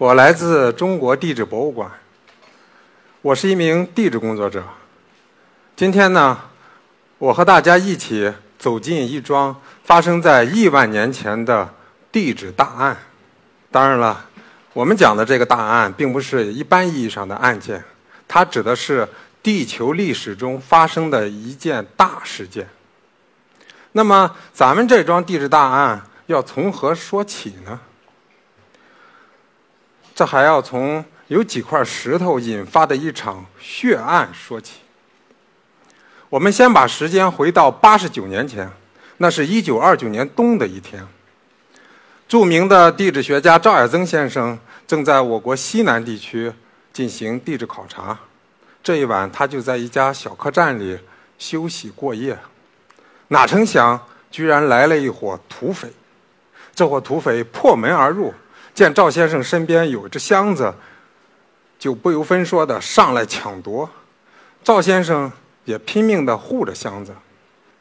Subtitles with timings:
[0.00, 1.90] 我来自中国地质博物馆，
[3.20, 4.64] 我是一名地质工作者。
[5.76, 6.40] 今天呢，
[7.18, 11.68] 我和大家一起走进一桩发生在亿万年前的
[12.10, 12.96] 地质大案。
[13.70, 14.24] 当然了，
[14.72, 17.84] 我们讲的这个大案并不是一般意义上的案件，
[18.26, 19.06] 它指的是
[19.42, 22.66] 地球历史中发生的一件大事件。
[23.92, 26.02] 那么，咱们这桩地质大案。
[26.26, 27.78] 要从何说起呢？
[30.20, 34.80] 这还要从有几块石头引发的一场血案说起。
[36.28, 38.70] 我们先把时间回到八十九年前，
[39.16, 41.02] 那是一九二九年冬的一天。
[42.28, 46.52] 著名的地质学家赵尔曾先生正在我国西南地区
[46.92, 48.18] 进行地质考察。
[48.82, 50.98] 这一晚，他就在一家小客栈里
[51.38, 52.38] 休息过夜。
[53.28, 53.98] 哪成想，
[54.30, 55.90] 居然来了一伙土匪。
[56.74, 58.34] 这伙土匪破门而入，
[58.74, 60.74] 见赵先生身边有只箱子，
[61.78, 63.88] 就不由分说的上来抢夺。
[64.62, 65.30] 赵先生
[65.64, 67.14] 也拼命的护着箱子。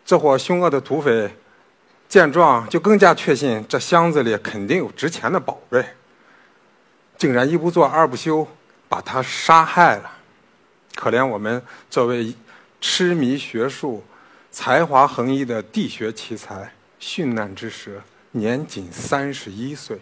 [0.05, 1.33] 这伙凶恶的土匪
[2.07, 5.85] 见状，就更加确信这箱子里肯定有值钱的宝贝，
[7.17, 8.47] 竟然一不做二不休，
[8.87, 10.11] 把他杀害了。
[10.95, 12.33] 可怜我们这位
[12.81, 14.03] 痴迷学术、
[14.51, 18.01] 才华横溢的地学奇才，殉难之时。
[18.31, 19.99] 年仅三十一岁。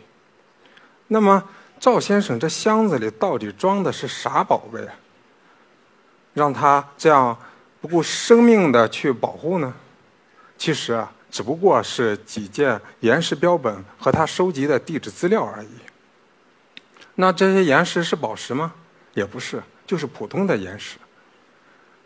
[1.07, 1.43] 那么，
[1.79, 4.93] 赵先生这箱子里到底装的是啥宝贝啊？
[6.33, 7.37] 让他这样
[7.81, 9.73] 不顾生命的去保护呢？
[10.57, 15.69] 其实啊，只不过是几件岩石标本和他收集的地质资料而已。
[17.15, 18.73] 那这些岩石是宝石吗？
[19.13, 20.97] 也不是，就是普通的岩石。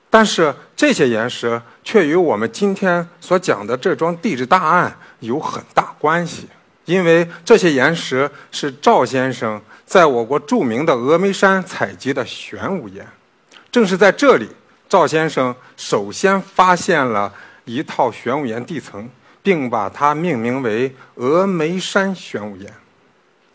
[0.09, 6.47] 但是这些岩石却与我们今天所讲的这桩地质大案有很大关系，
[6.85, 13.05] 因为这些岩石是赵先生在我国著名的峨眉山采集的玄武岩。
[13.71, 14.49] 正是在这里，
[14.89, 17.33] 赵先生首先发现了
[17.65, 19.09] 一套玄武岩地层，
[19.41, 22.73] 并把它命名为峨眉山玄武岩。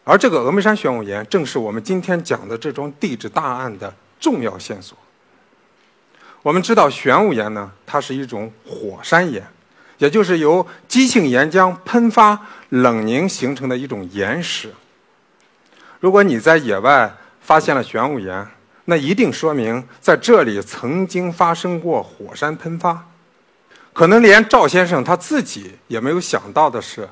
[0.05, 4.97] 而这个峨眉山玄武岩，正是我们今天讲的这桩地质大案的重要线索。
[6.43, 9.45] 我们知道玄武岩呢，它是一种火山岩，
[9.99, 14.73] 也就是由激性岩浆喷发冷凝形成的一种岩石。
[16.01, 18.47] 如果你在野外发现了玄武岩，
[18.85, 23.07] 那一定说明在这里曾经发生过火山喷发。
[23.93, 27.09] 可能连赵先生他自己也没有想到的是，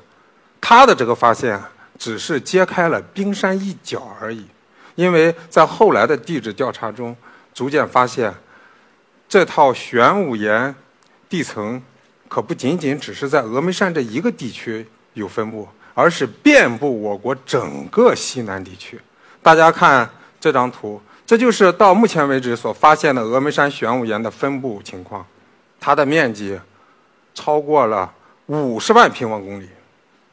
[0.61, 1.59] 他的这个发现
[1.97, 4.45] 只是揭开了冰山一角而已，
[4.95, 7.15] 因为在后来的地质调查中，
[7.53, 8.33] 逐渐发现。
[9.27, 10.73] 这套玄武岩
[11.27, 11.81] 地层
[12.27, 18.99] 可不仅仅只是在峨眉山这一个地区有分布，而是遍布我国整个西南地区。
[19.41, 20.09] 大家看
[20.39, 25.25] 这张图，这就是到目前为止所发现的峨眉山玄武岩的分布情况。
[25.79, 26.59] 它的面积
[27.33, 28.11] 超过了
[28.47, 29.69] 五十万平方公里，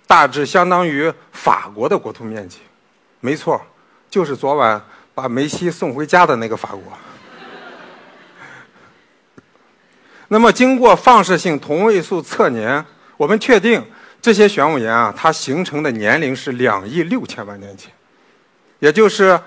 [0.06, 2.58] 大致相当于法国的国土面积。
[3.20, 3.60] 没错，
[4.10, 4.82] 就是昨晚
[5.14, 6.80] 把梅西送回家的那个法国。
[10.32, 12.82] 那么，经过放射性同位素测年，
[13.18, 13.84] 我们确定
[14.22, 17.92] 这些玄武岩啊，它形成的年龄是两亿六千万年前，
[18.78, 19.38] 也就是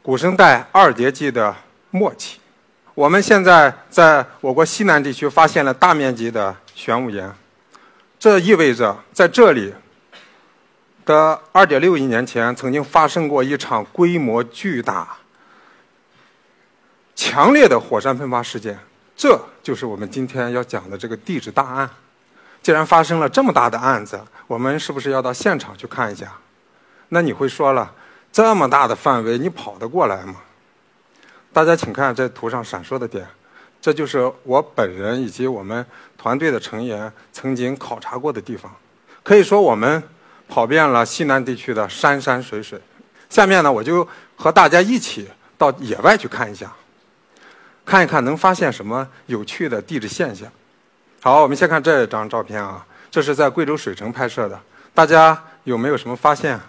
[0.00, 1.54] 古生代二叠纪的
[1.90, 2.40] 末期。
[2.94, 7.30] 我们现在在我国西南地区发现了大面积的玄武岩，
[8.18, 9.74] 这意味着在这里
[11.04, 15.06] 的二点六亿年前曾经发生过一场规模巨大、
[17.14, 18.78] 强烈的火山喷发事件。
[19.20, 21.90] 这就是我们今天要讲的这个地质大案。
[22.62, 26.32] 既然发生了这么大的案子，我们是不是要到现场去看一下？
[27.10, 27.92] 那你会说了，
[28.32, 30.36] 这么大的范围，你跑得过来吗？
[31.52, 33.26] 大家请看这图上闪烁的点，
[33.78, 35.84] 这就是我本人以及我们
[36.16, 38.74] 团队的成员曾经考察过的地方。
[39.22, 40.02] 可以说，我们
[40.48, 42.80] 跑遍了西南地区的山山水水。
[43.28, 45.28] 下面呢，我就和大家一起
[45.58, 46.74] 到野外去看一下。
[47.90, 50.48] 看一看能发现什么有趣的地质现象。
[51.20, 54.56] 好，我们先看这张照片啊，这是在贵州水城拍摄的。
[54.94, 56.60] 大家有没有什么发现？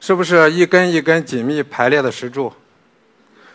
[0.00, 2.52] 是不是一根一根紧密排列的石柱？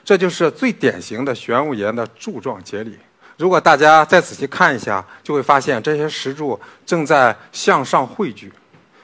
[0.06, 2.98] 这就是最典型的玄武岩的柱状节理。
[3.36, 8.54] 如果大家再仔细看一下，就会发现这些石柱正在向上汇聚，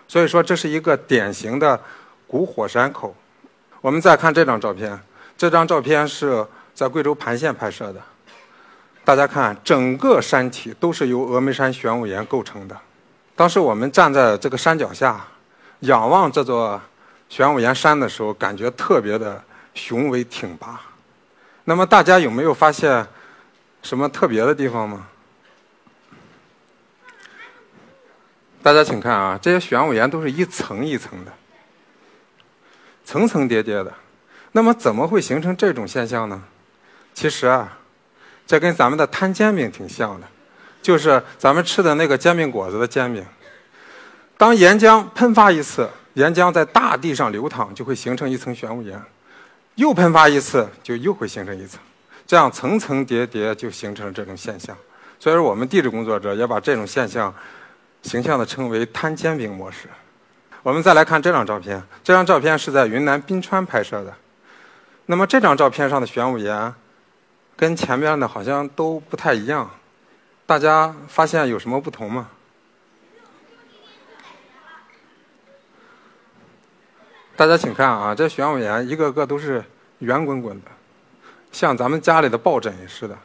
[0.08, 1.78] 所以说这是一个典型的
[2.26, 3.14] 古火山口。
[3.82, 4.98] 我们再看这张照片，
[5.42, 8.00] 这张照片是在贵州盘县拍摄的。
[9.04, 12.78] 大家看，整个山体都是由峨眉山玄武岩构成的。
[13.36, 15.26] 当时我们站在这个山脚下，
[15.80, 16.80] 仰望这座
[17.28, 19.44] 玄武岩山的时候，感觉特别的
[19.74, 20.80] 雄伟挺拔。
[21.64, 23.04] 那么大家有没有发现
[23.82, 25.08] 什么特别的地方吗？
[28.62, 31.34] 大家请看啊，这些玄武岩都是一层一层的，
[33.04, 33.92] 层层叠叠的。
[34.52, 36.42] 那么怎么会形成这种现象呢？
[37.14, 37.78] 其实啊，
[38.46, 40.28] 这跟咱们的摊煎饼挺像的，
[40.82, 43.26] 就是咱们吃的那个煎饼果子的煎饼。
[44.38, 49.02] 当岩浆喷发一次，岩浆在大地上流淌，就会形成一层玄武岩。
[49.76, 51.80] 又喷发一次，就又会形成一层，
[52.28, 54.76] 这样层层叠叠就形成了这种现象。
[55.18, 57.34] 所以说，我们地质工作者也把这种现象
[58.02, 59.88] 形象地称为“摊煎饼模式”。
[60.62, 64.14] 我们再来看这张照片，这张照片是在云南宾川拍摄的。
[65.06, 66.74] 那么这张照片上的玄武岩
[67.56, 69.70] 跟前面的好像都不太一样，
[70.46, 72.30] 大家发现有什么不同吗？
[77.36, 79.64] 大家请看啊，这玄武岩一个个都是
[80.00, 80.68] 圆滚滚的，
[81.52, 83.18] 像咱们家里的抱枕似的。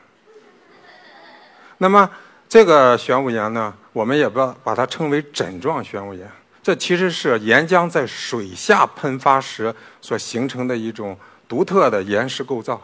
[1.79, 2.09] 那么
[2.49, 6.27] 这个玄武岩呢，我们也不把它称为枕状玄武岩，
[6.63, 12.81] 这其实是岩浆在水下喷发时所形成的一种独特的岩石构造。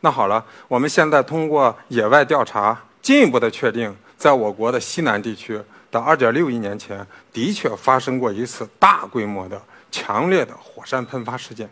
[0.00, 5.60] 那好了，我们现在通过野外调查，进一步的确定，在我国的西南地区
[5.90, 9.60] 的2.6亿年前，的确发生过一次大规模的。
[9.92, 11.68] 强烈的火山喷发事件。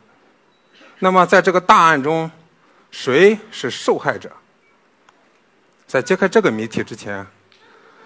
[0.99, 2.29] 那么，在这个大案中，
[2.90, 4.29] 谁是受害者？
[5.87, 7.25] 在揭开这个谜题之前，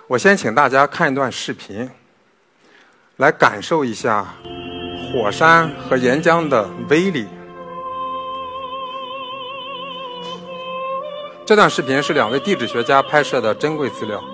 [0.07, 1.89] 我先请大家看一段视频，
[3.17, 4.35] 来感受一下
[5.11, 7.27] 火山和岩浆的威力。
[11.53, 14.25] 这段视频是两位地质学家拍摄的珍贵资料。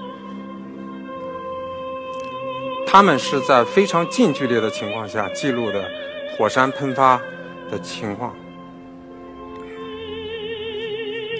[2.86, 5.90] 他们是在非常近距离的情况下记录的
[6.30, 7.20] 火山喷发
[7.68, 8.32] 的情况。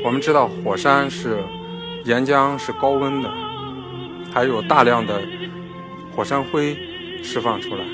[0.02, 1.38] 我们知道火山是
[2.04, 3.32] 岩浆是高温的，
[4.34, 5.22] 还有大量的
[6.12, 6.76] 火山灰
[7.22, 7.84] 释放出来。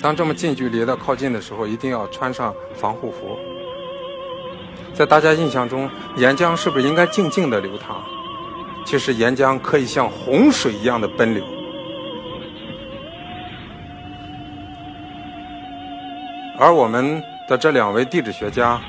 [0.00, 3.38] 当这么近距离的靠近的时候，一定要穿上防护服。
[4.94, 7.96] 在大家印象中，岩浆是不是应该静静的流淌？
[8.86, 11.42] 其实岩浆可以像洪水一样的奔流，
[16.58, 18.80] 而我们的这两位地质学家，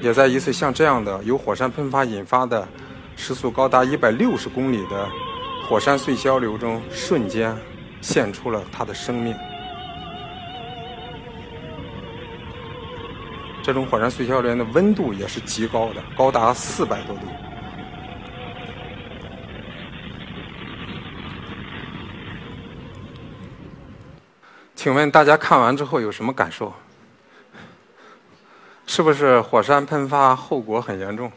[0.00, 2.68] 也在一次像这样的由火山喷发引发的
[3.16, 5.08] 时速高达一百六十公里的
[5.66, 7.56] 火山碎屑流中，瞬间
[8.00, 9.34] 献出了他的生命。
[13.64, 17.22] 这种火山碎屑流的温度也是极高的，高达四百多度。
[24.76, 26.74] 请问大家看完之后有什么感受？
[28.86, 31.32] 是不是火山喷发后果很严重？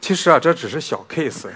[0.00, 1.50] 其实啊，这只是小 case，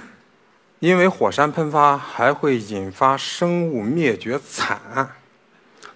[0.81, 5.09] 因为火山喷发还会引发生物灭绝惨案。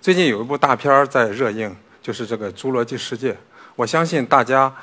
[0.00, 1.74] 最近有一部大片在热映，
[2.08, 3.32] 就是这个《侏罗纪世界》。
[3.76, 4.74] 我相信大家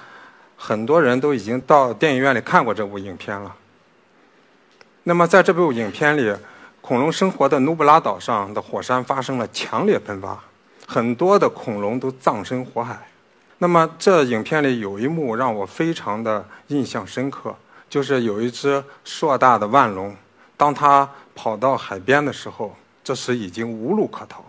[0.55, 3.55] 很多人都已经到电影院里看过这部影片了。
[5.01, 6.31] 那么在这部影片里。
[6.81, 10.39] 恐龙生活的努布拉岛上的火山发生了强烈喷发，
[10.85, 13.09] 很多的恐龙都葬身火海。
[13.57, 17.55] 那么，这影片里有一幕让我非常的印象深刻，
[17.89, 20.15] 就是有一只硕大的腕龙，
[20.55, 24.45] 当它跑到海边的时候，这时已经无路可逃，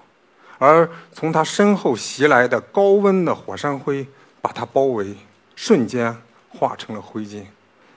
[0.59, 4.07] 而从它身后袭来的高温的火山灰
[4.41, 5.15] 把它包围，
[5.55, 6.17] 瞬间
[6.49, 7.43] 化成了灰烬。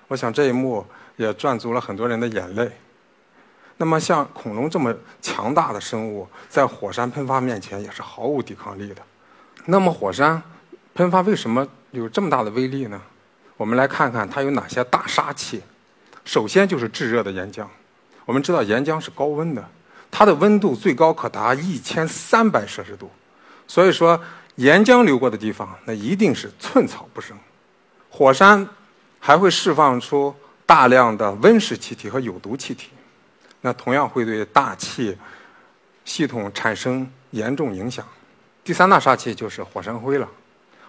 [0.08, 0.86] 我想这一幕
[1.16, 2.70] 也赚足了很多人的眼泪。
[3.78, 9.02] 那么，像恐龙这么强大的生物，在火山喷发面前也是毫无抵抗力的。
[9.66, 10.42] 那么，火山
[10.94, 13.02] 喷发为什么有这么大的威力呢？
[13.56, 15.62] 我们来看看它有哪些大杀器。
[16.26, 17.66] 首先就是炙热的岩浆。
[18.26, 19.66] 我们知道岩浆是高温的，
[20.20, 23.10] 它的温度最高可达一千三百摄氏度。
[23.66, 24.20] 所以说，
[24.56, 27.38] 岩浆流过的地方，那一定是寸草不生。
[28.10, 28.68] 火山
[29.18, 30.36] 还会释放出
[30.66, 32.90] 大量的温室气体和有毒气体。
[33.62, 35.18] 那同样会对大气
[36.04, 38.06] 系统产生严重影响。
[38.62, 40.28] 第三大杀器就是火山灰了。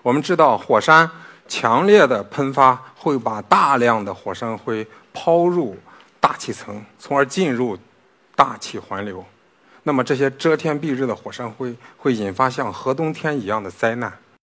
[0.02, 1.08] 我们知道，火山
[1.46, 5.76] 强烈的喷发会把大量的火山灰抛入
[6.18, 7.78] 大气层，从而进入
[8.40, 9.22] 大气环流。
[9.82, 14.10] 那么，这些遮天蔽日的火山灰会引发像核冬天一样的灾难。